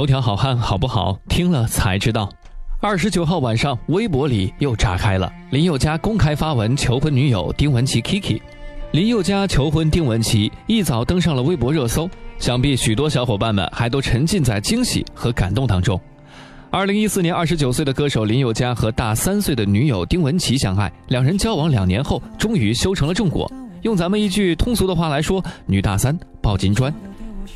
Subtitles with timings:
[0.00, 1.18] 头条好汉好不好？
[1.28, 2.26] 听了才知道。
[2.80, 8.40] 二十九号晚上，微博里又炸开了，林宥嘉公开发文求婚女友丁文琪 Kiki。
[8.92, 12.08] 林宥嘉求婚丁文琪，一早登上了微博热搜，
[12.38, 16.00] 想必许多小伙伴们还都沉浸在惊喜和感动当中。
[16.70, 23.52] 二零一四年，二十九岁的歌手林宥嘉和大三岁的女友丁文琪相爱，两人交往两年后，终于修成了正果。
[23.82, 26.90] 用咱们一句通俗的话来说，女大三抱金砖。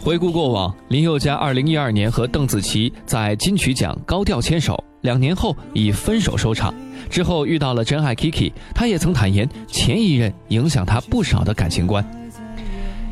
[0.00, 6.74] 回顾过往，林宥嘉二零一二年和邓紫棋在金曲奖高调牵手，两年后以分手收场。
[7.08, 12.04] 之后遇到了真爱 Kiki，他也曾坦言前一任影响他不少的感情观。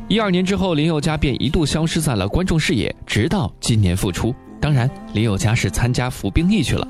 [0.09, 4.35] 一二年之后，林宥嘉便一度消失在了观众视野，直到今年复出。
[4.61, 6.87] 当然，林宥嘉是参加服兵役去了。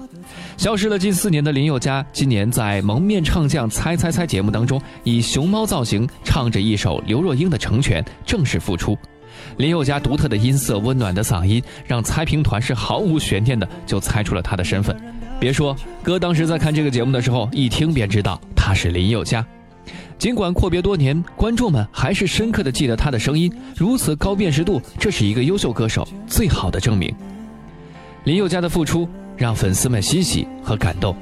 [0.57, 8.97] 消失了近四年的林宥嘉，今年在《蒙面唱将猜猜猜》节目当中，以熊猫造型唱着一首刘若英的《成全》，正式复出。
[9.57, 14.97] 林宥嘉独特的音色、温暖的嗓音，让猜评团是毫无悬念的就猜出了他的身份。
[15.39, 19.45] 别说哥当时在看这个节目的时候，一听便知道他是林宥嘉。
[20.19, 27.15] 尽管阔别多年，观众们还是深刻的记得他的声音，如此高辨识度，这是一个优秀歌手最好的证明。
[28.25, 29.09] 林宥嘉的付出。
[29.41, 31.17] 让粉丝们欣喜和感动，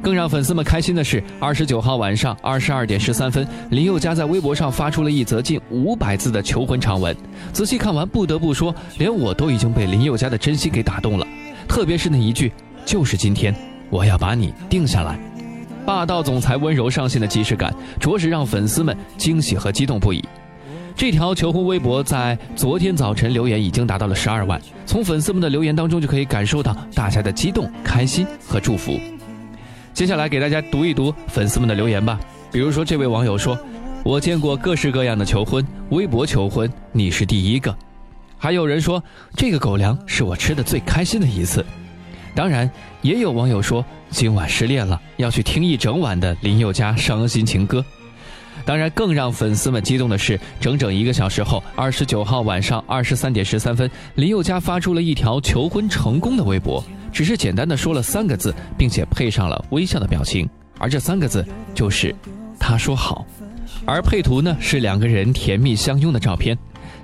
[0.00, 7.14] 更让粉丝们开心的是，二十九号晚上二十二点十三分，林宥嘉在微博上发出了一则近五百字的求婚长文。
[7.52, 11.26] 仔细看完，不得不说，连我都已经被林宥嘉的真心给打动了。
[11.66, 12.52] 特别是那一句
[12.86, 13.54] “就是今天，
[13.90, 15.18] 我要把你定下来”，
[15.84, 20.24] 霸道总裁温柔上线的即视感，着实让粉丝们惊喜和激动不已。
[20.94, 28.98] 这条求婚微博在昨天早晨留言已经达到了十二万，从粉丝们的留言当中就可以感受到大家的激动、开心和祝福。
[29.98, 32.20] 接下来给大家读一读粉丝们的留言吧。
[32.52, 33.58] 比如说，这位网友说
[34.06, 37.76] ：“我见过各式各样的求婚，微博求婚你是第一个。”
[38.38, 39.02] 还有人说
[39.34, 41.66] ：“这个狗粮是我吃的最开心的一次。”
[42.32, 42.70] 当然，
[43.02, 47.84] 也有网友说：“今晚失恋了，要去听一整晚的林宥嘉伤心情歌。”
[48.64, 56.84] 当然，更让粉丝们激动的是，整整一个小时后，二十九号晚上二十三点十三分，林宥嘉发出了一条求婚成功的微博，
[57.18, 60.48] 只是简单的说了三个字，并且配上了微笑的表情，
[60.78, 62.14] 而这三个字就是
[62.60, 63.26] “他说好”，
[63.84, 66.56] 而配图呢是两个人甜蜜相拥的照片，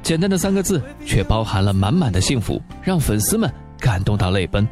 [0.04, 4.64] 简单的三个字却包含了满满的幸福，让粉丝们感动到泪奔。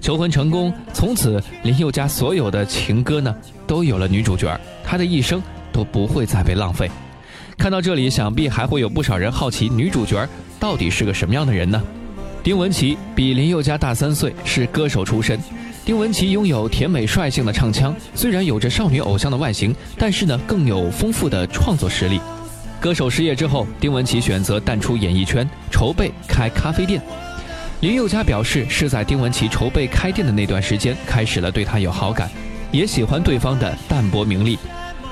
[0.00, 3.32] 求婚成功，从此林宥嘉所有的情歌呢
[3.64, 5.40] 都有了女主角，她的一生。
[5.70, 6.90] 都不会再被浪费。
[7.56, 11.80] 看到这里，想必还会有不少人好奇女主角到底是个什么样的人呢？
[12.48, 15.38] 丁文琪比林宥嘉大三岁，是歌手出身。
[15.84, 22.18] 丁文琪拥有甜美率性的唱腔，虽然有着少女偶像的外形，但是呢更有丰富的创作实力。
[22.80, 27.02] 歌手失业之后，丁文琪选择淡出演艺圈，筹备开咖啡店。
[27.80, 32.30] 林宥嘉表示，是在丁文琪筹备开店的那段时间，开始了对他有好感，
[32.72, 34.58] 也喜欢对方的淡泊名利。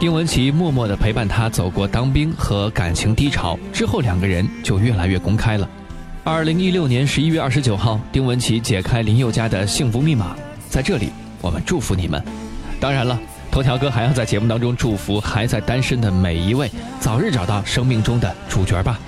[0.01, 5.69] 丁文琪默默地陪伴他走过当兵和感情低潮，之后两个人就越来越公开了。
[6.27, 10.35] 二零一六年十一月二十九号，丁文琪解开林宥嘉的幸福密码，
[10.69, 11.11] 在这里
[11.41, 12.21] 我们祝福你们。
[12.81, 13.17] 当然了，
[13.49, 18.99] 头条哥还要在节目当中祝福还在单身的每一位，早日找到生命中的主角吧。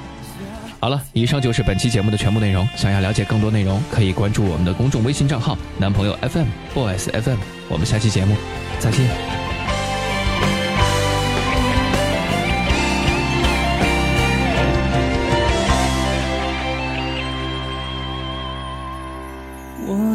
[0.78, 2.66] 好了，以上就是本期节目的全部内容。
[2.76, 7.38] 想要了解更多内容，可以关注我们的公众微信账号“男朋友 FM boys FM”。
[7.68, 8.36] 我们下期节目
[8.78, 9.47] 再见。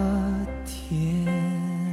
[0.00, 1.89] 夏天。